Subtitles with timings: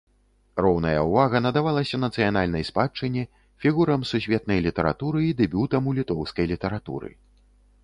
[0.65, 3.23] Роўная ўвага надавалася нацыянальнай спадчыне,
[3.67, 7.09] фігурам сусветнай літаратуры і дэбютам у літоўскай літаратуры.